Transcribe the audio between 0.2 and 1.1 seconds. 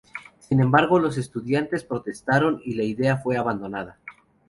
Sin embargo,